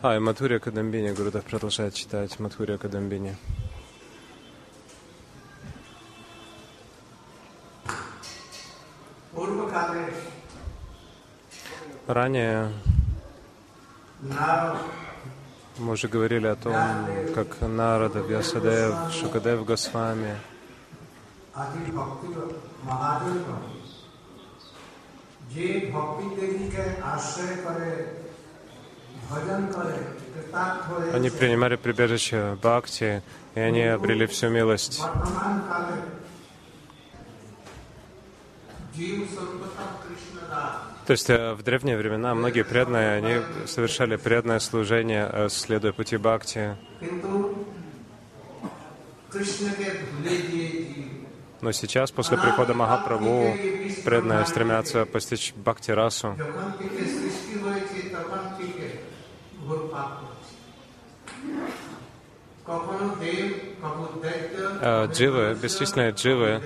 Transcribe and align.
А, 0.00 0.14
и 0.14 0.20
Матхурия 0.20 0.60
Кадамбини, 0.60 1.10
Гурудов 1.10 1.44
продолжает 1.44 1.92
читать 1.94 2.38
Матхурия 2.38 2.78
Кадамбини. 2.78 3.36
Ранее 12.06 12.72
мы 15.78 15.92
уже 15.92 16.06
говорили 16.06 16.46
о 16.46 16.54
том, 16.54 16.74
как 17.34 17.60
Нарада, 17.60 18.20
Вьясадев, 18.20 19.12
Шукадев 19.12 19.64
Госвами 19.64 20.36
जे 25.50 25.90
они 31.12 31.30
принимали 31.30 31.76
прибежище 31.76 32.56
Бхакти, 32.62 33.22
и 33.54 33.60
они 33.60 33.82
обрели 33.82 34.26
всю 34.26 34.48
милость. 34.48 35.02
То 41.06 41.12
есть 41.12 41.30
э, 41.30 41.54
в 41.54 41.62
древние 41.62 41.96
времена 41.96 42.34
многие 42.34 42.64
преданные, 42.64 43.12
они 43.16 43.66
совершали 43.66 44.16
преданное 44.16 44.58
служение, 44.58 45.28
э, 45.32 45.48
следуя 45.48 45.92
пути 45.92 46.16
Бхакти. 46.18 46.76
Но 51.60 51.72
сейчас, 51.72 52.10
после 52.10 52.36
прихода 52.38 52.74
Махапрабху, 52.74 53.56
преданные 54.04 54.46
стремятся 54.46 55.06
постичь 55.06 55.54
Бхакти-расу. 55.56 56.36
А, 64.80 65.06
дживы, 65.06 65.54
бесчисленные 65.54 66.10
дживы, 66.12 66.62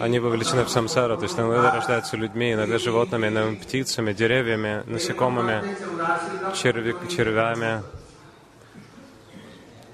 они 0.00 0.18
вовлечены 0.18 0.64
в 0.64 0.70
самсару, 0.70 1.16
то 1.16 1.24
есть 1.24 1.38
иногда 1.38 1.70
рождаются 1.70 2.16
людьми, 2.16 2.52
иногда 2.52 2.78
животными, 2.78 3.28
иногда 3.28 3.60
птицами, 3.60 4.12
деревьями, 4.12 4.82
насекомыми, 4.86 5.62
черви, 6.54 6.94
червями. 7.08 7.82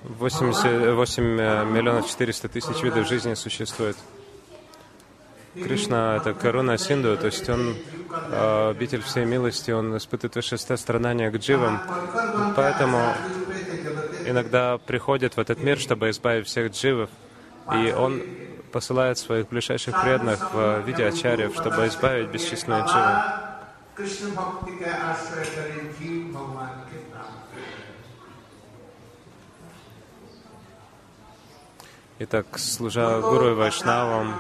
80, 0.05 0.65
э, 0.65 1.65
миллионов 1.67 2.09
400 2.09 2.49
тысяч 2.49 2.83
видов 2.83 3.07
жизни 3.07 3.35
существует. 3.35 3.97
Кришна— 5.55 6.17
это 6.21 6.35
корона 6.35 6.79
Синду, 6.79 7.17
то 7.17 7.27
есть 7.27 7.49
он 7.49 7.77
а, 8.11 8.71
обитель 8.71 9.03
всей 9.03 9.25
милости, 9.25 9.71
он 9.71 9.97
испытывает 9.97 10.35
высшее 10.35 10.59
страдания 10.59 11.31
к 11.31 11.37
дживам. 11.37 11.81
Поэтому 12.57 13.15
иногда 14.25 14.79
приходит 14.79 15.37
в 15.37 15.41
этот 15.41 15.63
мир, 15.63 15.79
чтобы 15.79 16.11
избавить 16.11 16.47
всех 16.47 16.73
дживов. 16.73 17.11
И 17.75 17.93
он 17.93 18.23
посылает 18.73 19.19
своих 19.19 19.49
ближайших 19.49 20.01
преданных 20.01 20.53
в 20.53 20.81
виде 20.81 21.07
ачарьев, 21.07 21.55
чтобы 21.55 21.87
избавить 21.89 22.29
бесчисленные 22.29 22.85
дживы. 22.85 23.49
Итак, 32.21 32.59
служа 32.59 33.21
Гуру 33.21 33.51
и 33.51 33.55
Вайшнавам, 33.55 34.35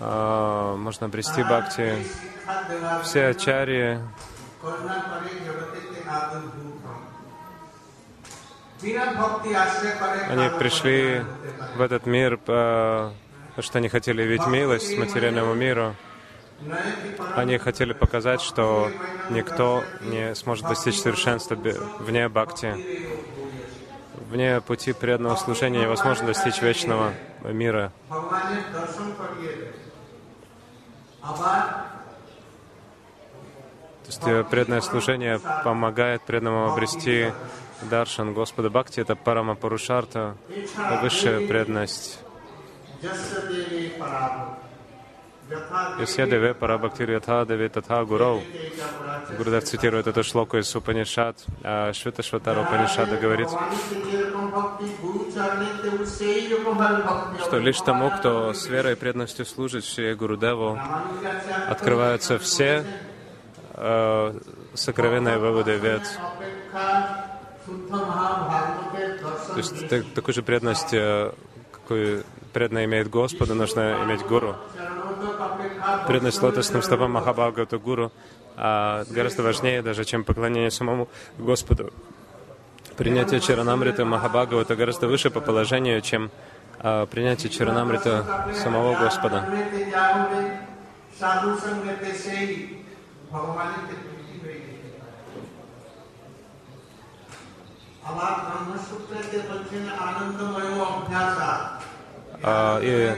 а, 0.00 0.76
можно 0.76 1.06
обрести 1.06 1.42
бхакти. 1.42 1.96
Все 3.02 3.26
ачарьи 3.28 4.00
они 10.28 10.58
пришли 10.58 11.22
в 11.76 11.80
этот 11.80 12.06
мир, 12.06 12.36
потому 12.36 13.12
что 13.60 13.78
они 13.78 13.88
хотели 13.88 14.22
видеть 14.22 14.46
милость 14.46 14.96
материальному 14.98 15.54
миру. 15.54 15.94
Они 17.36 17.58
хотели 17.58 17.92
показать, 17.92 18.40
что 18.40 18.90
никто 19.30 19.82
не 20.00 20.34
сможет 20.34 20.66
достичь 20.68 21.00
совершенства 21.00 21.56
вне 22.00 22.28
бхакти. 22.28 22.76
Вне 24.30 24.60
пути 24.62 24.92
преданного 24.92 25.36
служения 25.36 25.82
невозможно 25.82 26.26
достичь 26.28 26.62
вечного 26.62 27.12
мира. 27.44 27.92
То 34.02 34.08
есть 34.08 34.26
э, 34.26 34.44
преданное 34.44 34.80
служение 34.80 35.40
помогает 35.64 36.22
преданному 36.22 36.72
обрести 36.72 37.32
даршан 37.82 38.34
Господа 38.34 38.70
Бхакти. 38.70 39.00
Это 39.00 39.14
парама 39.14 39.54
Парушарта, 39.54 40.36
высшая 41.00 41.46
преданность. 41.46 42.18
Йоседеве 45.98 46.54
Парабхактир 46.54 47.10
Ятхадеви 47.10 47.68
Татха 47.68 48.04
Гуров. 48.04 48.42
Гурдев 49.36 49.64
цитирует 49.64 50.06
эту 50.06 50.22
шлоку 50.22 50.56
из 50.56 50.74
Упанишат. 50.74 51.44
А 51.62 51.92
Швита 51.92 52.22
Шватара 52.22 52.62
Упанишада 52.62 53.16
говорит, 53.16 53.48
что 57.44 57.58
лишь 57.58 57.80
тому, 57.80 58.10
кто 58.10 58.52
с 58.52 58.66
верой 58.66 58.92
и 58.92 58.96
преданностью 58.96 59.44
служит 59.44 59.84
Шри 59.84 60.14
Гурудеву, 60.14 60.78
открываются 61.68 62.38
все 62.38 62.84
э, 63.74 64.40
сокровенные 64.74 65.38
выводы 65.38 65.76
вед. 65.76 66.02
То 69.48 69.56
есть 69.56 69.88
так, 69.88 70.04
такую 70.14 70.34
же 70.34 70.42
преданность, 70.42 70.94
какую 71.72 72.24
преданно 72.52 72.84
имеет 72.84 73.10
Господу, 73.10 73.54
нужно 73.54 74.02
иметь 74.04 74.22
Гуру 74.22 74.56
преданность 76.06 76.42
лотосным 76.42 76.82
стопам 76.82 77.12
Махабхагавата 77.12 77.78
Гуру 77.78 78.12
а, 78.56 79.04
гораздо 79.10 79.42
важнее 79.42 79.82
даже, 79.82 80.04
чем 80.04 80.24
поклонение 80.24 80.70
самому 80.70 81.08
Господу. 81.38 81.92
Принятие 82.96 83.40
Чаранамрита 83.40 84.04
Махабхагавата 84.04 84.76
гораздо 84.76 85.08
выше 85.08 85.30
по 85.30 85.40
положению, 85.40 86.00
чем 86.00 86.30
а, 86.78 87.06
принятие 87.06 87.50
Чаранамрита 87.50 88.52
самого 88.54 88.96
Господа. 88.98 89.48
А, 102.44 102.80
и 102.82 103.16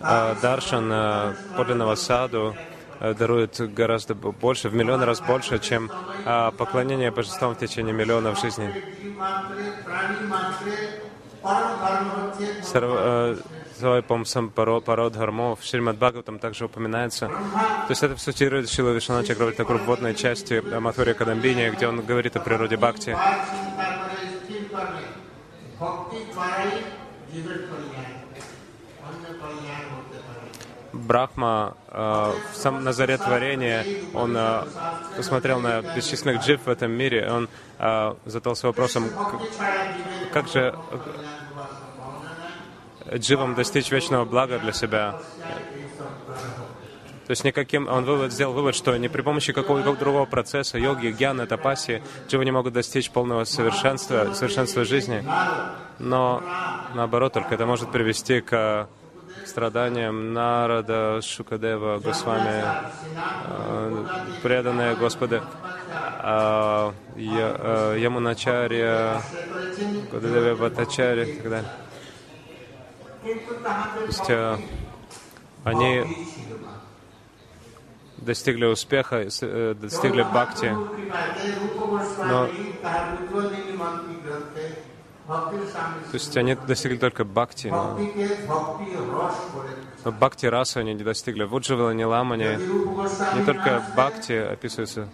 а 0.00 0.34
даршан 0.40 0.90
э, 0.92 1.34
подлинного 1.56 1.96
саду 1.96 2.54
э, 3.00 3.14
дарует 3.14 3.60
гораздо 3.74 4.14
больше, 4.14 4.68
в 4.68 4.74
миллион 4.74 5.02
раз 5.02 5.20
больше, 5.20 5.58
чем 5.58 5.90
а, 6.24 6.52
поклонение 6.52 7.10
божествам 7.10 7.54
в 7.54 7.58
течение 7.58 7.92
миллионов 7.92 8.40
жизней. 8.40 8.70
Э, 12.74 13.36
Сарвайпом 13.78 14.24
пород 14.50 14.86
в 15.16 15.58
Шримад 15.62 15.96
Бхагаватам 15.98 16.38
также 16.38 16.64
упоминается. 16.64 17.28
То 17.28 17.90
есть 17.90 18.02
это 18.02 18.16
все 18.16 18.32
цитирует 18.32 18.68
Шила 18.68 18.90
Вишанача 18.90 19.34
Гравитакур 19.34 19.78
в 19.78 19.84
водной 19.84 20.14
части 20.14 20.60
Матхурия 20.78 21.14
Кадамбини, 21.14 21.70
где 21.70 21.86
он 21.86 22.04
говорит 22.04 22.36
о 22.36 22.40
природе 22.40 22.76
Бхакти. 22.76 23.16
Брахма 30.92 31.76
э, 31.88 32.32
в 32.52 32.56
сам 32.56 32.82
Назаре 32.82 33.18
творения, 33.18 33.84
он 34.14 34.36
э, 34.36 34.64
посмотрел 35.16 35.60
на 35.60 35.82
бесчисленных 35.82 36.42
джив 36.42 36.62
в 36.64 36.68
этом 36.68 36.90
мире, 36.92 37.26
и 37.26 37.30
он 37.30 37.48
э, 37.78 38.14
задался 38.24 38.66
вопросом, 38.66 39.04
как 40.32 40.48
же 40.48 40.74
э, 43.06 43.18
дживам 43.18 43.54
достичь 43.54 43.90
вечного 43.90 44.24
блага 44.24 44.58
для 44.58 44.72
себя. 44.72 45.20
То 47.28 47.32
есть 47.32 47.44
никаким... 47.44 47.88
Он 47.88 48.06
вывод, 48.06 48.32
сделал 48.32 48.54
вывод, 48.54 48.74
что 48.74 48.96
не 48.96 49.08
при 49.08 49.20
помощи 49.20 49.52
какого-либо 49.52 49.94
другого 49.96 50.24
процесса, 50.24 50.78
йоги, 50.78 51.08
гьяны, 51.08 51.46
тапаси, 51.46 52.02
чего 52.26 52.42
не 52.42 52.50
могут 52.50 52.72
достичь 52.72 53.10
полного 53.10 53.44
совершенства, 53.44 54.32
совершенства 54.32 54.82
жизни. 54.86 55.22
Но 55.98 56.42
наоборот, 56.94 57.34
только 57.34 57.54
это 57.54 57.66
может 57.66 57.92
привести 57.92 58.40
к 58.40 58.88
страданиям 59.44 60.32
Нарада, 60.32 61.20
Шукадева, 61.20 61.98
Госвами, 61.98 62.64
э, 63.46 64.06
преданные 64.42 64.96
Господа, 64.96 65.44
э, 66.22 66.92
э, 67.14 67.96
Ямуначарья, 67.98 69.20
Кададеве 70.10 70.54
Батачарья 70.54 71.24
и 71.24 71.36
так 71.36 71.50
далее. 71.50 71.70
То 73.22 74.06
есть 74.06 74.30
они 75.64 76.37
достигли 78.28 78.66
успеха, 78.66 79.26
э, 79.26 79.74
достигли 79.74 80.22
бхакти. 80.22 80.70
Но... 82.30 82.48
То 85.26 86.14
есть 86.14 86.36
они 86.36 86.54
достигли 86.54 86.96
только 86.96 87.24
бхакти, 87.24 87.68
но 87.68 87.98
но 90.04 90.12
бхакти 90.12 90.46
раса 90.46 90.80
они 90.80 90.94
не 90.94 91.04
достигли. 91.04 91.44
В 91.44 91.54
Уджавала 91.54 91.90
Ниламане 91.90 92.58
не 93.36 93.44
только 93.44 93.82
бхакти 93.94 94.32
описывается, 94.32 95.08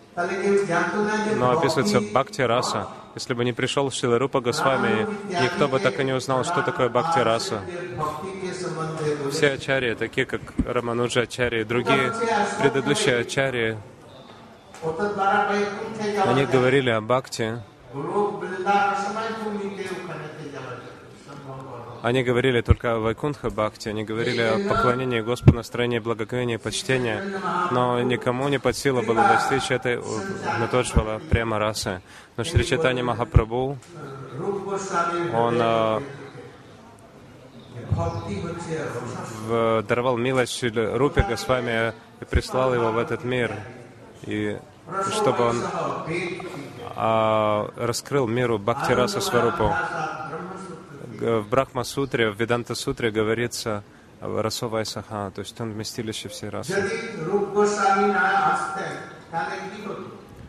но 1.36 1.50
описывается 1.52 2.00
бхакти 2.00 2.42
раса. 2.42 2.88
Если 3.14 3.34
бы 3.34 3.44
не 3.44 3.52
пришел 3.52 3.90
Шила 3.92 4.18
Рупа 4.18 4.40
Госвами, 4.40 5.06
никто 5.28 5.68
бы 5.68 5.78
так 5.78 6.00
и 6.00 6.04
не 6.04 6.12
узнал, 6.12 6.44
что 6.44 6.62
такое 6.62 6.88
бхакти 6.88 7.20
раса. 7.20 7.62
Все 9.34 9.54
ачарьи, 9.54 9.94
такие 9.94 10.26
как 10.26 10.40
Рамануджа 10.64 11.22
ачарьи 11.22 11.62
и 11.62 11.64
другие 11.64 12.12
предыдущие 12.60 13.18
ачарьи, 13.18 13.76
они 16.24 16.46
говорили 16.46 16.90
о 16.90 17.00
бхакти, 17.00 17.60
они 22.02 22.22
говорили 22.22 22.60
только 22.60 22.94
о 22.94 22.98
Вайкунха 23.00 23.50
Бхакти, 23.50 23.88
они 23.88 24.04
говорили 24.04 24.40
о 24.40 24.68
поклонении 24.68 25.20
Господу, 25.20 25.56
настроении 25.56 25.98
благоговения 25.98 26.54
и 26.54 26.58
почтения, 26.58 27.20
но 27.72 28.00
никому 28.02 28.48
не 28.48 28.60
под 28.60 28.76
силу 28.76 29.02
было 29.02 29.22
достичь 29.22 29.72
этой 29.72 30.00
Натоджвала 30.60 31.20
прямо 31.28 31.58
расы. 31.58 32.02
Но 32.36 32.44
Шри 32.44 32.64
Чайтанья 32.64 33.02
Махапрабху, 33.02 33.78
он 35.34 35.58
а, 35.60 36.02
даровал 39.86 40.16
милость 40.16 40.62
Рупе 40.62 41.22
Госвами 41.22 41.92
и 42.20 42.24
прислал 42.24 42.74
его 42.74 42.92
в 42.92 42.98
этот 42.98 43.24
мир, 43.24 43.52
и 44.22 44.58
чтобы 45.10 45.44
он 45.44 45.62
а, 46.96 47.70
раскрыл 47.76 48.26
миру 48.26 48.58
Бхакти 48.58 48.92
Раса 48.92 49.20
Сварупу. 49.20 49.72
В 51.20 51.48
Брахма 51.48 51.84
Сутре, 51.84 52.30
в 52.30 52.38
Веданта 52.38 52.74
Сутре 52.74 53.10
говорится 53.10 53.82
о 54.20 54.42
Расовая 54.42 54.84
Саха, 54.84 55.30
то 55.34 55.40
есть 55.40 55.58
он 55.60 55.72
вместилище 55.72 56.28
всей 56.28 56.50
расы. 56.50 56.74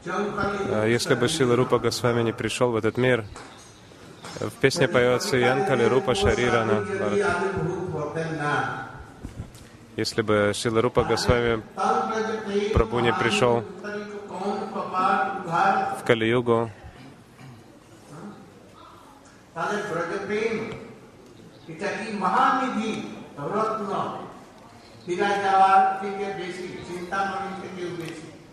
А 0.05 0.85
Если 0.85 1.15
бы 1.15 1.27
Шила 1.27 1.55
Рупа 1.55 1.79
Госвами 1.79 2.21
не 2.23 2.33
пришел 2.33 2.71
в 2.71 2.75
этот 2.75 2.97
мир, 2.97 3.25
в 4.39 4.51
песне 4.51 4.87
поется 4.87 5.37
Ян 5.37 5.65
Калирупа 5.65 6.13
Шарирана 6.13 6.85
Если 9.95 10.21
бы 10.21 10.51
Шила 10.53 10.81
Рупа 10.81 11.03
Госвами 11.03 11.63
Прабу 12.73 12.99
не 12.99 13.13
пришел 13.13 13.63
в 15.97 16.03
Кали-югу, 16.05 16.69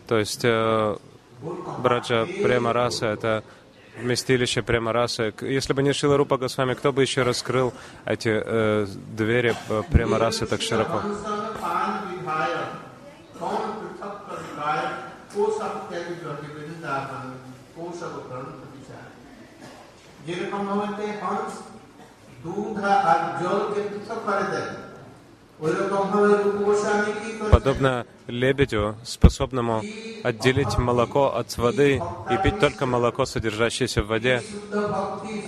то 0.06 0.18
есть 0.18 0.44
э, 0.44 0.96
Браджа 1.78 2.26
Према 2.26 2.72
Раса— 2.72 3.06
это 3.08 3.42
вместилище 4.01 4.61
Према 4.61 4.91
Расы. 4.93 5.31
К- 5.31 5.45
Если 5.59 5.73
бы 5.73 5.81
не 5.83 5.93
Шила 5.93 6.17
Рупа 6.17 6.37
Госвами, 6.37 6.73
кто 6.75 6.91
бы 6.93 7.01
еще 7.01 7.23
раскрыл 7.23 7.73
эти 8.05 8.29
э, 8.29 8.85
двери 9.19 9.51
э, 9.69 9.81
Према 9.91 10.17
Расы 10.19 10.45
так 10.45 10.61
широко? 10.61 10.97
অনুসরণ 11.03 11.45
পান 11.63 11.89
বিধায় 12.07 12.55
কৌন 13.39 13.63
পৃথক 13.79 14.15
বিধায় 14.29 14.85
কোসব 15.33 15.73
ত্যাগী 15.89 16.13
ব্রজে 16.21 16.49
বৃন্দাবন 16.55 17.25
কোসব 17.75 18.13
গ্রন্থ 18.27 18.59
বিচার 18.73 19.05
যেরকম 20.25 20.61
ভাবে 20.69 21.07
হংস 21.21 21.53
দুধ 22.43 22.77
আর 23.11 23.19
জলকে 23.41 23.81
পৃথক 23.89 24.19
করে 24.27 24.45
দেয় 24.53 24.71
подобно 27.50 28.06
лебедю, 28.26 28.96
способному 29.04 29.82
отделить 30.24 30.78
молоко 30.78 31.34
от 31.34 31.56
воды 31.58 32.00
и 32.30 32.36
пить 32.42 32.58
только 32.58 32.86
молоко, 32.86 33.24
содержащееся 33.24 34.02
в 34.02 34.06
воде. 34.08 34.42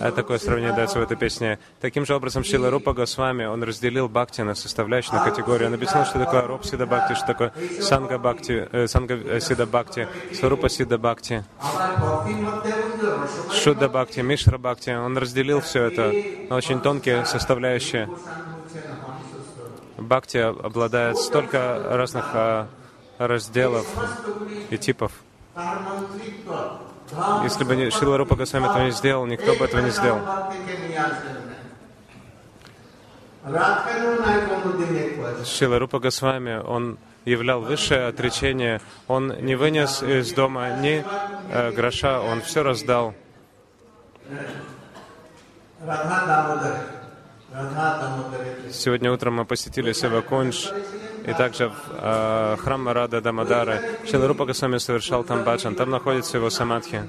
А 0.01 0.13
такое 0.13 0.39
сравнение 0.39 0.75
дается 0.75 0.99
в 0.99 1.03
этой 1.03 1.17
песне. 1.17 1.59
Таким 1.81 2.07
же 2.07 2.15
образом, 2.15 2.45
Шила 2.45 2.71
Рупа 2.71 2.93
Госвами, 2.93 3.45
он 3.45 3.63
разделил 3.63 4.09
бхакти 4.09 4.43
на 4.43 4.55
составляющие, 4.55 5.15
на 5.15 5.25
категории. 5.25 5.67
Он 5.67 5.75
объяснил, 5.75 6.05
что 6.05 6.19
такое 6.19 6.43
Роб 6.43 6.65
Сида 6.65 6.87
Бхакти, 6.87 7.15
что 7.15 7.27
такое 7.27 7.53
Санга 7.81 8.19
Бхакти, 8.19 8.69
э, 8.71 8.87
Санга 8.87 9.15
э, 9.15 9.41
Сида 9.41 9.67
Бхакти, 9.67 10.09
Сварупа 10.33 10.69
Сида 10.69 10.99
Бхакти, 10.99 11.45
шуда 13.53 13.89
Бхакти, 13.89 14.21
Мишра 14.21 14.59
Бхакти. 14.59 14.91
Он 14.91 15.17
разделил 15.17 15.61
все 15.61 15.85
это 15.85 16.13
на 16.49 16.57
очень 16.57 16.81
тонкие 16.81 17.25
составляющие. 17.25 18.09
Бхакти 20.05 20.39
обладает 20.39 21.17
столько 21.19 21.83
разных 21.91 22.27
а, 22.35 22.69
разделов 23.19 23.87
и 24.71 24.79
типов. 24.79 25.13
Если 27.43 27.65
бы 27.65 27.91
Шила 27.91 28.19
Рупа 28.19 28.37
Госвами 28.37 28.65
этого 28.65 28.85
не 28.85 28.91
сделал, 28.91 29.27
никто 29.27 29.55
бы 29.55 29.65
этого 29.65 29.81
не 29.81 29.91
сделал. 29.91 30.21
Шила 35.45 35.79
Рупа 35.79 35.99
Госвами, 35.99 36.57
он 36.57 36.99
являл 37.25 37.61
высшее 37.61 38.07
отречение, 38.07 38.81
он 39.07 39.29
не 39.41 39.55
вынес 39.55 40.03
из 40.03 40.33
дома 40.33 40.79
ни 40.81 41.05
э, 41.51 41.71
гроша, 41.73 42.21
он 42.21 42.43
все 42.43 42.63
раздал. 42.63 43.15
Сегодня 48.73 49.13
утром 49.13 49.35
мы 49.35 49.45
посетили 49.45 49.93
Севакунш 49.93 50.73
и 51.25 51.33
также 51.35 51.71
э, 51.89 52.57
храм 52.59 52.89
Рада 52.89 53.21
Дамадары. 53.21 53.81
Шиларупа 54.11 54.45
Госвами 54.45 54.79
совершал 54.79 55.23
там 55.23 55.45
баджан. 55.45 55.77
Там 55.77 55.91
находится 55.91 56.37
его 56.37 56.51
самадхи. 56.51 57.05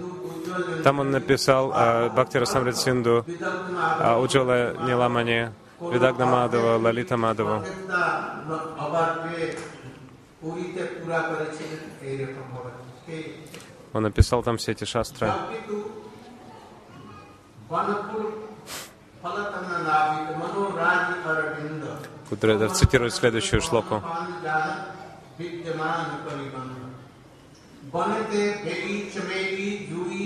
Там 0.84 1.00
он 1.00 1.10
написал 1.10 1.74
э, 1.76 2.10
Бхакти 2.10 2.38
Расамрит 2.38 2.78
Синду, 2.78 3.26
э, 3.28 4.16
Уджала 4.18 4.76
Ниламани, 4.86 5.50
Видагна 5.82 6.28
Мадова, 6.28 6.78
Лалита 6.78 7.18
Мадова. 7.18 7.66
Он 13.94 14.04
написал 14.04 14.44
там 14.44 14.58
все 14.58 14.74
эти 14.74 14.84
шастры. 14.84 15.32
কিন্তু 19.25 19.25
বনপুর 19.25 19.25
ফলতন 19.25 19.67
নাবিক 19.89 20.27
মনোরাজ 20.41 21.07
অরবিন্দ 21.29 21.85
Кудрядов 22.29 22.71
цитирует 22.73 23.13
следующую 23.15 23.61
шлоку. 23.61 23.97
বিদ্যমান 25.39 26.07
পরিবন্ধ 26.27 26.77
বনেতে 27.93 28.43
বেলি 28.65 28.97
চমেলি 29.13 29.71
জুই 29.91 30.25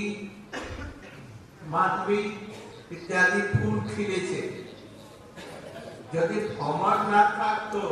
মাধবী 1.73 2.21
ইত্যাদি 2.95 3.40
ফুল 3.52 3.76
খিলেছে 3.90 4.40
যদি 6.14 6.37
ভ্রমণ 6.50 6.99
না 7.12 7.23
থাকতো 7.38 7.83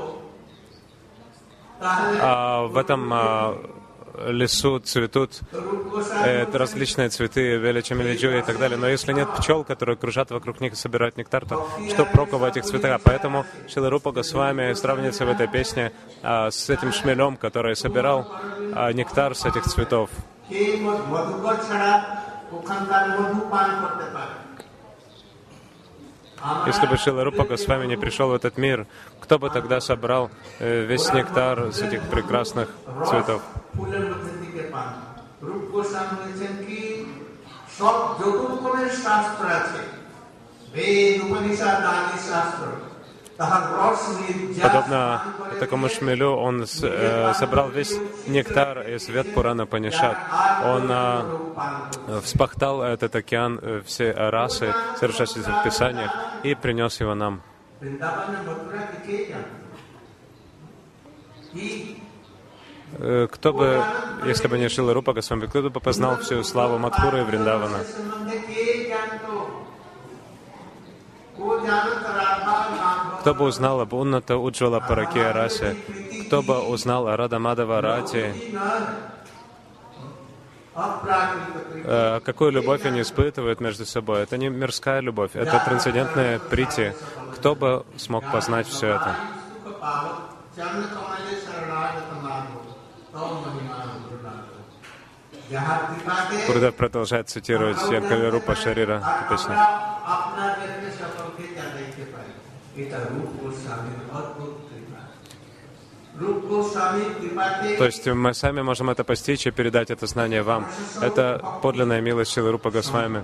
তাহলে 1.82 2.14
А 2.24 2.34
в 2.66 2.76
этом 2.82 3.02
а, 3.14 3.24
лесу 4.25 4.79
цветут 4.79 5.39
э, 5.51 6.45
различные 6.51 7.09
цветы, 7.09 7.57
величами 7.57 8.03
лиджу 8.03 8.29
и 8.29 8.41
так 8.41 8.57
далее. 8.57 8.77
Но 8.77 8.87
если 8.87 9.13
нет 9.13 9.27
пчел, 9.37 9.63
которые 9.63 9.97
кружат 9.97 10.31
вокруг 10.31 10.59
них 10.61 10.73
и 10.73 10.75
собирают 10.75 11.17
нектар, 11.17 11.45
то 11.45 11.67
что 11.89 12.05
проку 12.05 12.37
в 12.37 12.43
этих 12.43 12.63
цветах? 12.63 13.01
Поэтому 13.03 13.45
Шиларупа 13.67 14.11
Госвами 14.11 14.73
сравнится 14.73 15.25
в 15.25 15.29
этой 15.29 15.47
песне 15.47 15.91
э, 16.23 16.49
с 16.51 16.69
этим 16.69 16.91
шмелем, 16.91 17.37
который 17.37 17.75
собирал 17.75 18.27
э, 18.57 18.91
нектар 18.93 19.35
с 19.35 19.45
этих 19.45 19.63
цветов. 19.63 20.09
Если 26.65 26.85
бы 26.87 26.97
Шиларупа 26.97 27.43
Госвами 27.43 27.87
не 27.87 27.97
пришел 27.97 28.29
в 28.29 28.33
этот 28.33 28.57
мир, 28.57 28.87
кто 29.19 29.39
бы 29.39 29.49
тогда 29.49 29.81
собрал 29.81 30.29
э, 30.59 30.85
весь 30.85 31.11
нектар 31.13 31.73
с 31.73 31.81
этих 31.81 32.01
прекрасных 32.03 32.69
цветов? 33.07 33.41
ফুলের 33.76 34.04
মধ্যে 34.10 34.32
থেকে 34.42 34.62
পান 34.72 34.88
রূপ 35.42 35.62
গোস্বামী 35.72 36.14
বলেছেন 36.16 36.54
কি 36.66 36.80
সব 37.78 37.96
যত 38.18 38.36
রকমের 38.42 38.88
শাস্ত্র 39.04 39.44
আছে 39.58 39.82
বেদ 40.74 41.14
উপনিষদ 41.24 41.82
আদি 41.92 42.18
শাস্ত্র 42.30 42.64
তাহার 43.38 43.62
রস 43.72 44.02
নির্যাস 44.18 44.64
Подобно 44.66 45.00
পান 45.12 45.30
করে 45.38 45.54
такому 45.62 45.86
шмелю, 45.88 46.30
он 46.48 46.54
с- 46.66 46.92
э, 46.98 47.32
собрал 47.40 47.68
весь 47.70 47.94
нектар 48.28 48.74
из 48.94 49.02
вет 49.08 49.28
Пурана 49.34 49.64
Панишат. 49.66 50.16
Он 50.72 50.84
а, 50.92 51.04
রূপ 51.22 51.44
পান 51.54 51.72
করে। 52.06 52.20
вспахтал 52.20 52.76
этот 52.94 53.12
океан, 53.14 53.52
э, 53.60 53.64
все 53.82 54.06
расы, 54.30 54.68
содержащиеся 54.98 55.52
в 55.52 55.60
Писаниях, 55.68 56.12
и 56.44 56.50
принес 56.54 56.94
его 57.00 57.14
нам. 57.14 57.34
বৃন্দাবনের 57.80 58.42
মথুরা 58.48 58.82
কে 59.06 59.16
জানে 59.30 59.50
কি 61.52 61.66
Э, 61.68 62.05
Э, 62.93 63.27
кто 63.29 63.53
бы, 63.53 63.83
если 64.25 64.47
бы 64.47 64.57
не 64.57 64.69
Шила 64.69 64.93
Рупа 64.93 65.13
Госвами, 65.13 65.45
кто 65.45 65.61
бы 65.69 65.79
познал 65.79 66.17
всю 66.17 66.43
славу 66.43 66.77
Мадхуры 66.77 67.21
и 67.21 67.23
Вриндавана? 67.23 67.79
Кто 73.21 73.33
бы 73.33 73.45
узнал 73.45 73.81
об 73.81 73.93
Унната 73.93 74.37
Уджвала 74.37 74.79
Параке 74.79 75.31
Расе? 75.31 75.75
Кто 76.27 76.41
бы 76.41 76.59
узнал 76.59 77.07
о 77.07 77.17
Радамадава 77.17 77.81
Рате? 77.81 78.33
Э, 81.83 82.19
какую 82.23 82.51
любовь 82.51 82.85
они 82.85 83.01
испытывают 83.01 83.59
между 83.59 83.85
собой? 83.85 84.21
Это 84.21 84.37
не 84.37 84.49
мирская 84.49 85.01
любовь, 85.01 85.31
это 85.33 85.61
трансцендентное 85.65 86.39
прити. 86.39 86.93
Кто 87.35 87.55
бы 87.55 87.85
смог 87.97 88.31
познать 88.31 88.67
все 88.67 88.95
это? 88.95 89.15
Гурдев 96.47 96.75
продолжает 96.75 97.29
цитировать 97.29 97.81
Янкавирупа 97.89 98.55
Шарира. 98.55 99.01
Точно. 99.29 99.55
То 107.77 107.85
есть 107.85 108.07
мы 108.07 108.33
сами 108.33 108.61
можем 108.61 108.89
это 108.89 109.03
постичь 109.03 109.47
и 109.47 109.51
передать 109.51 109.89
это 109.89 110.05
знание 110.07 110.43
вам. 110.43 110.67
Это 111.01 111.59
подлинная 111.61 112.01
милость 112.01 112.31
Шилы 112.33 112.51
Рупа 112.51 112.71
Госвами. 112.71 113.23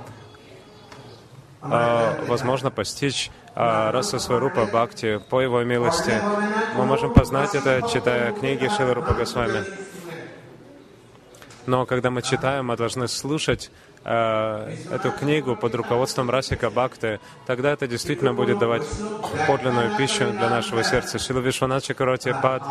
А, 1.66 2.26
возможно 2.28 2.72
постичь 2.72 3.32
а, 3.56 3.92
раса 3.92 4.20
Сварупа 4.20 4.66
Бхакти 4.66 5.20
по 5.30 5.40
его 5.40 5.64
милости. 5.64 6.14
Мы 6.76 6.86
можем 6.86 7.14
познать 7.14 7.56
это, 7.56 7.82
читая 7.88 8.34
книги 8.34 8.70
Шилы 8.76 8.94
Рупа 8.94 9.14
Госвами. 9.14 9.64
Но 11.66 11.86
когда 11.86 12.10
мы 12.10 12.22
читаем, 12.22 12.66
мы 12.66 12.76
должны 12.76 13.08
слушать 13.08 13.72
э, 14.04 14.76
эту 14.92 15.12
книгу 15.12 15.56
под 15.56 15.76
руководством 15.76 16.30
Расика 16.30 16.70
Бхакты, 16.70 17.20
тогда 17.46 17.72
это 17.72 17.88
действительно 17.88 18.34
будет 18.34 18.60
давать 18.60 18.84
подлинную 19.48 19.96
пищу 19.98 20.32
для 20.32 20.50
нашего 20.50 20.84
сердца. 20.84 21.20
Шила 21.20 21.40
Вишванача 21.40 21.94
Пад 22.42 22.64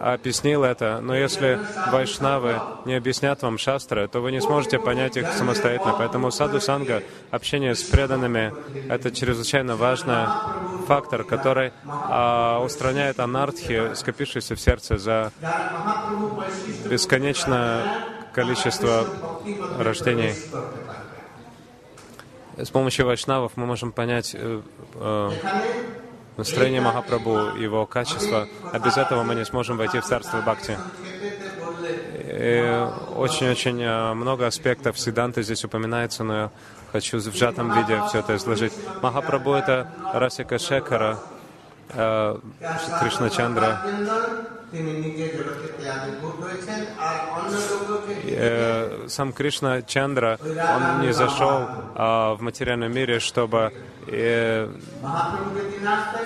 объяснил 0.00 0.64
это, 0.64 1.00
но 1.00 1.14
если 1.14 1.58
вайшнавы 1.90 2.60
не 2.84 2.94
объяснят 2.94 3.40
вам 3.42 3.58
шастры, 3.58 4.08
то 4.08 4.20
вы 4.20 4.32
не 4.32 4.40
сможете 4.40 4.78
понять 4.78 5.16
их 5.16 5.32
самостоятельно. 5.32 5.94
Поэтому 5.98 6.30
саду 6.30 6.60
санга, 6.60 7.02
общение 7.30 7.74
с 7.74 7.82
преданными, 7.82 8.52
это 8.88 9.10
чрезвычайно 9.10 9.76
важный 9.76 10.26
фактор, 10.86 11.24
который 11.24 11.72
э, 11.84 12.58
устраняет 12.64 13.20
анархию, 13.20 13.94
скопившуюся 13.94 14.54
в 14.54 14.60
сердце 14.60 14.96
за 14.96 15.32
бесконечно 16.88 17.84
количество 18.32 19.06
рождений. 19.78 20.34
С 22.56 22.70
помощью 22.70 23.06
вайшнавов 23.06 23.52
мы 23.56 23.66
можем 23.66 23.92
понять 23.92 24.34
э, 24.34 24.60
э, 24.94 25.30
настроение 26.36 26.80
Махапрабху, 26.80 27.56
его 27.56 27.86
качество, 27.86 28.48
а 28.72 28.78
без 28.80 28.96
этого 28.96 29.22
мы 29.22 29.36
не 29.36 29.44
сможем 29.44 29.76
войти 29.76 30.00
в 30.00 30.04
царство 30.04 30.40
Бхакти. 30.40 30.76
Очень-очень 33.16 33.80
э, 33.80 34.14
много 34.14 34.46
аспектов 34.46 34.98
Сиданты 34.98 35.42
здесь 35.42 35.64
упоминается, 35.64 36.24
но 36.24 36.34
я 36.34 36.50
хочу 36.92 37.18
в 37.18 37.34
сжатом 37.34 37.72
виде 37.72 38.00
все 38.08 38.18
это 38.18 38.34
изложить. 38.34 38.72
Махапрабху— 39.02 39.52
это 39.54 39.88
Расика 40.12 40.58
Шекара, 40.58 41.18
э, 41.93 42.35
Кришна 42.99 43.29
Чандра, 43.29 43.69
তিনি 44.73 44.91
নিজে 45.03 45.25
জগতে 45.35 45.67
ত্যাগে 45.77 46.11
ভূত 46.21 46.35
হয়েছেন 46.45 46.79
আর 47.07 47.15
অন্য 47.37 47.53
লোককে 47.89 48.13
Э, 48.25 49.07
сам 49.15 49.27
Кришна 49.37 49.71
Чандра, 49.93 50.31
он 50.75 50.83
не 51.05 51.11
зашел 51.21 51.57
а, 51.95 52.33
в 52.37 52.41
материальном 52.47 52.91
мире, 52.99 53.15
чтобы 53.29 53.61
э, 54.07 54.67
মহাপ্রভুকে 55.05 55.63
তিনি 55.71 55.87
আসতেন 55.95 56.23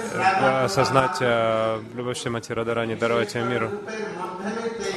осознать 0.67 1.17
э, 1.22 1.79
любовь 1.98 2.17
Шримати 2.22 2.51
Радарани, 2.58 2.96
даровать 2.96 3.34
ее 3.36 3.44
миру. 3.51 3.67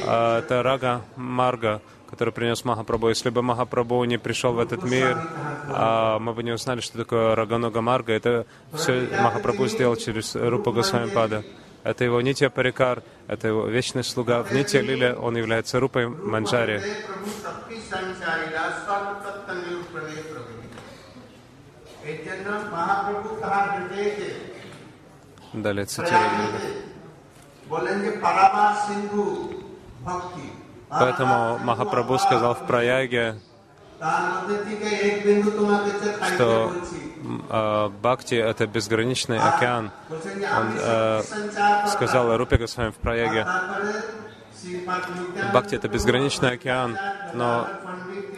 А, 0.06 0.40
это 0.40 0.64
Рага 0.64 1.02
Марга, 1.16 1.82
который 2.10 2.34
принес 2.34 2.64
Махапрабху. 2.66 3.10
Если 3.10 3.30
бы 3.30 3.42
Махапрабху 3.42 4.04
не 4.06 4.18
пришел 4.18 4.54
в 4.54 4.60
этот 4.60 4.84
мир, 4.84 5.18
а, 5.70 6.20
мы 6.20 6.34
бы 6.34 6.44
не 6.44 6.52
узнали, 6.52 6.82
что 6.82 6.98
такое 6.98 7.36
Раганога 7.36 7.82
Марга. 7.82 8.14
Это 8.14 8.46
все 8.74 9.08
Махапрабху 9.22 9.68
сделал 9.68 9.96
через 9.96 10.36
Рупа 10.36 10.72
Госвами 10.72 11.10
Пада. 11.10 11.44
Это 11.84 12.04
его 12.04 12.20
Нитья 12.20 12.50
Парикар, 12.50 13.04
это 13.28 13.48
его 13.48 13.68
вечный 13.68 14.04
слуга. 14.04 14.42
В 14.44 14.52
Нитья 14.52 14.82
Лиле 14.82 15.14
он 15.14 15.38
является 15.38 15.80
Рупой 15.80 16.08
Манджари. 16.08 16.82
Далее 25.54 25.86
цитирую. 25.86 26.22
Поэтому 30.90 31.58
Махапрабху 31.60 32.18
сказал 32.18 32.56
в 32.56 32.66
Праяге, 32.68 33.40
что 36.36 36.72
э, 37.50 37.90
Бхакти— 38.02 38.36
это 38.36 38.68
безграничный 38.68 39.40
океан. 39.40 39.92
Он 40.10 40.74
э, 40.78 41.22
сказал 41.88 42.38
Рупе 42.38 42.58
Госвами 42.58 42.92
в 42.92 42.96
Праяге, 42.96 43.48
Бхакти— 45.52 45.76
это 45.78 45.88
безграничный 45.88 46.52
океан, 46.52 46.98
но 47.34 47.68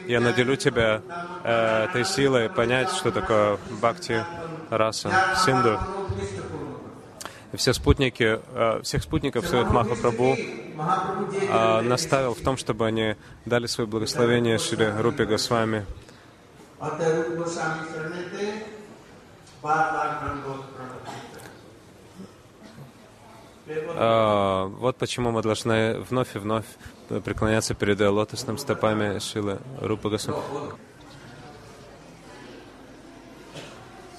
я 0.08 0.20
наделю 0.20 0.56
тебя 0.56 1.02
э, 1.44 1.86
этой 1.86 2.06
силой 2.06 2.50
понять, 2.50 2.90
что 2.92 3.12
такое 3.12 3.58
Бхакти 3.82 4.24
раса, 4.70 5.12
синду. 5.46 5.80
Все 7.58 7.74
спутники, 7.74 8.40
э, 8.54 8.82
всех 8.84 9.02
спутников 9.02 9.48
Шрилад 9.48 9.72
Махапрабху 9.72 10.38
э, 10.38 11.82
наставил 11.82 12.36
в 12.36 12.42
том, 12.42 12.56
чтобы 12.56 12.86
они 12.86 13.16
дали 13.46 13.66
свое 13.66 13.88
благословение 13.90 14.60
Шри 14.60 14.88
Рупи 15.00 15.26
Госвами. 15.26 15.86
Э, 23.70 24.66
вот 24.66 24.98
почему 24.98 25.32
мы 25.32 25.42
должны 25.42 26.00
вновь 26.02 26.36
и 26.36 26.40
вновь 26.40 26.66
преклоняться 27.26 27.74
перед 27.74 28.00
лотосным 28.00 28.60
стопами 28.60 29.18
Шилы 29.18 29.58
Рупы 29.82 30.10
Госвами. 30.10 30.44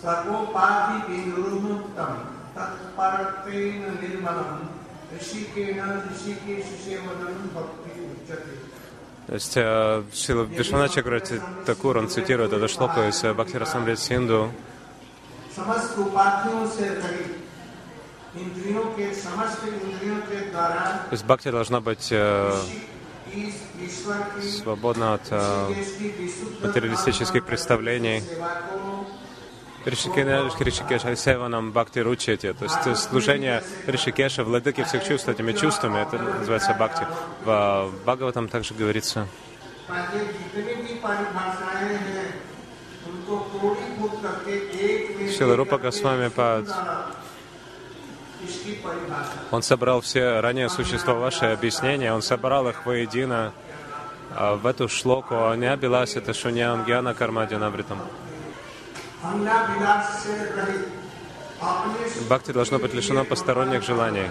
Sarvopāpi 0.00 1.10
Bindrumutam 1.10 2.37
तत्परत्वेन 2.57 3.83
निर्मलम 4.01 4.51
ऋषिकेण 5.15 5.79
ऋषिकेश 6.11 6.65
सेवनम 6.85 7.49
भक्ति 7.55 7.91
उच्यते 8.11 8.55
То 9.25 9.35
есть 9.35 9.55
э, 9.55 10.03
Шила 10.13 10.43
Вишвана 10.43 10.89
Чакрати 10.89 11.39
Такур, 11.65 11.97
он 11.97 12.09
цитирует 12.09 12.51
это 12.51 12.67
шлоку 12.67 12.99
из 13.01 13.23
э, 13.23 13.33
Бхакти 13.33 13.55
Расамрит 13.57 13.97
Синду. 13.99 14.51
समस्त 15.55 15.97
उपाधियों 15.99 16.67
से 16.75 16.87
रहित 16.89 17.31
इंद्रियों 18.35 18.83
के 18.97 19.13
समस्त 19.13 19.63
इंद्रियों 19.67 20.17
के 20.29 20.39
द्वारा 20.51 20.83
То 21.09 21.13
есть 21.15 21.25
Бхакти 21.25 21.51
должна 21.51 21.79
быть 21.79 22.11
э, 22.11 22.53
इस 23.33 23.55
ईश्वर 23.81 24.17
की 24.35 24.47
свободна 24.47 25.13
от 25.13 25.31
э, 25.31 25.73
देश 25.75 25.87
की 25.97 26.07
विशुद्ध 26.19 26.65
материалистических 26.65 27.45
представлений. 27.45 28.21
Ришикеш 29.84 31.04
Айсеваном 31.04 31.72
Бхакти 31.72 32.00
Ручити. 32.00 32.52
То 32.52 32.64
есть 32.64 33.08
служение 33.08 33.62
Ришикеша, 33.86 34.44
владыки 34.44 34.84
всех 34.84 35.06
чувств 35.06 35.28
этими 35.28 35.52
чувствами, 35.52 36.02
это 36.02 36.18
называется 36.18 36.74
Бхакти. 36.74 37.06
В 37.44 37.90
Бхагаватам 38.04 38.48
также 38.48 38.74
говорится, 38.74 39.28
Шиларупа 45.36 45.78
Госвами 45.78 46.28
под. 46.28 46.68
Он 49.50 49.62
собрал 49.62 50.00
все 50.00 50.40
ранее 50.40 50.68
существовавшие 50.68 51.52
объяснения, 51.52 52.12
он 52.12 52.22
собрал 52.22 52.68
их 52.68 52.86
воедино 52.86 53.52
а, 54.34 54.54
в 54.54 54.66
эту 54.66 54.88
шлоку 54.88 55.34
Не 55.54 55.74
белась 55.76 56.16
это 56.16 56.34
шуням 56.34 56.84
гьяна 56.84 57.14
кармадинабритам». 57.14 57.98
бритам. 57.98 58.27
Бхакти 62.26 62.52
должно 62.52 62.78
быть 62.78 62.94
лишено 62.94 63.24
посторонних 63.24 63.82
желаний. 63.82 64.30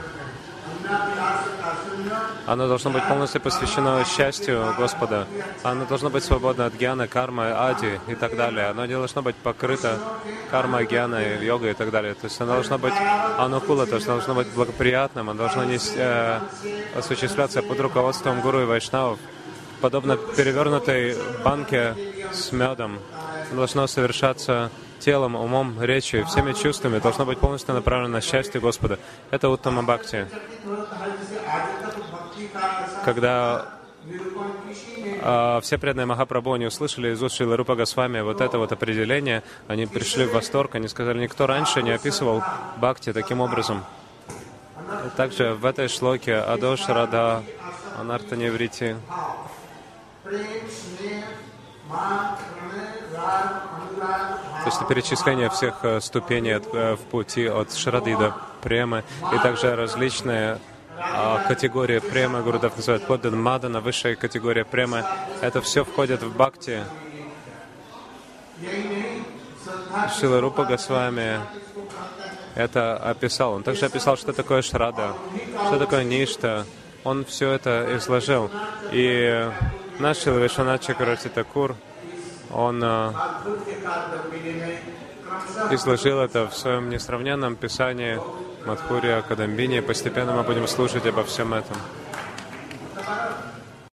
Оно 2.45 2.67
должно 2.67 2.91
быть 2.91 3.03
полностью 3.05 3.41
посвящено 3.41 4.05
счастью 4.05 4.73
Господа. 4.77 5.27
Оно 5.63 5.85
должно 5.85 6.09
быть 6.09 6.23
свободно 6.23 6.65
от 6.65 6.75
гьяна, 6.75 7.07
кармы, 7.07 7.51
ади 7.51 7.99
и 8.07 8.15
так 8.15 8.37
далее. 8.37 8.67
Оно 8.67 8.85
не 8.85 8.93
должно 8.93 9.21
быть 9.21 9.35
покрыто 9.35 9.99
кармой, 10.49 10.85
гьяной, 10.85 11.45
йогой 11.45 11.71
и 11.71 11.73
так 11.73 11.91
далее. 11.91 12.13
То 12.13 12.25
есть 12.25 12.39
оно 12.39 12.53
должно 12.53 12.77
быть 12.77 12.93
анукула, 13.37 13.85
то 13.85 13.95
есть 13.95 14.07
оно 14.07 14.17
должно 14.17 14.35
быть 14.35 14.47
благоприятным, 14.53 15.29
оно 15.29 15.39
должно 15.39 15.65
не, 15.65 15.77
э, 15.97 16.39
осуществляться 16.95 17.61
под 17.61 17.79
руководством 17.81 18.39
гуру 18.39 18.61
и 18.61 18.65
вайшнавов, 18.65 19.19
подобно 19.81 20.15
перевернутой 20.15 21.17
банке 21.43 21.95
с 22.31 22.53
медом. 22.53 22.99
Должно 23.51 23.87
совершаться 23.87 24.71
телом, 24.99 25.35
умом, 25.35 25.81
речью, 25.81 26.25
всеми 26.25 26.53
чувствами 26.53 26.99
должно 26.99 27.25
быть 27.25 27.39
полностью 27.39 27.73
направлено 27.75 28.13
на 28.13 28.21
счастье 28.21 28.59
Господа. 28.59 28.99
Это 29.31 29.49
Уттама 29.49 29.83
Бхакти. 29.83 30.27
Когда 33.05 33.65
а, 35.21 35.59
все 35.61 35.77
преданные 35.77 36.05
Махапрабху, 36.05 36.53
они 36.53 36.65
услышали 36.65 37.13
из 37.13 37.21
уст 37.21 37.35
Шилы 37.35 37.55
Рупа 37.55 37.75
Госвами 37.75 38.21
вот 38.21 38.41
это 38.41 38.57
вот 38.57 38.71
определение, 38.71 39.43
они 39.67 39.85
пришли 39.85 40.25
в 40.25 40.33
восторг, 40.33 40.75
они 40.75 40.87
сказали, 40.87 41.19
никто 41.19 41.47
раньше 41.47 41.81
не 41.81 41.91
описывал 41.91 42.43
Бхакти 42.77 43.13
таким 43.13 43.41
образом. 43.41 43.83
Также 45.15 45.53
в 45.53 45.65
этой 45.65 45.87
шлоке 45.87 46.35
Адош 46.35 46.87
Рада 46.87 47.43
Анарта 47.97 48.35
Неврити 48.35 48.95
то 53.97 54.65
есть 54.65 54.87
перечисление 54.87 55.49
всех 55.49 55.75
э, 55.83 56.01
ступеней 56.01 56.51
э, 56.51 56.95
в 56.95 56.99
пути 56.99 57.47
от 57.47 57.73
Шрады 57.73 58.17
до 58.17 58.35
Премы, 58.61 59.03
и 59.33 59.37
также 59.39 59.75
различные 59.75 60.59
а, 60.99 61.43
категории 61.47 61.99
премы, 61.99 62.41
Гурудев 62.41 62.75
называет 62.75 63.05
поддан 63.05 63.39
Мадана, 63.39 63.81
высшая 63.81 64.15
категория 64.15 64.65
премы. 64.65 65.05
Это 65.41 65.61
все 65.61 65.85
входит 65.85 66.23
в 66.23 66.35
бхакти. 66.35 66.83
Шила 70.19 70.41
Рупа 70.41 70.65
Госвами 70.65 71.39
это 72.55 72.97
описал. 72.97 73.53
Он 73.53 73.63
также 73.63 73.85
описал, 73.85 74.17
что 74.17 74.33
такое 74.33 74.63
Шрада, 74.63 75.13
что 75.67 75.77
такое 75.77 76.03
Ништа. 76.03 76.65
Он 77.03 77.23
все 77.25 77.51
это 77.51 77.95
изложил. 77.97 78.49
И 78.91 79.49
наш 79.99 80.17
Шила 80.17 80.39
Вишванат 80.39 80.81
Чакарати 80.81 81.27
Такур, 81.27 81.75
он 82.51 82.81
э, 82.83 83.11
изложил 85.71 86.19
это 86.19 86.47
в 86.47 86.55
своем 86.55 86.89
несравненном 86.89 87.55
писании 87.55 88.19
Мадхурия 88.65 89.21
Кадамбини. 89.21 89.81
Постепенно 89.81 90.33
мы 90.33 90.43
будем 90.43 90.67
слушать 90.67 91.05
обо 91.05 91.23
всем 91.23 91.53
этом. 91.53 91.77